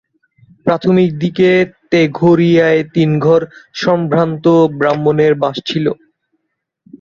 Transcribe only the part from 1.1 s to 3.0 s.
দিকে তেঘরীয়ায়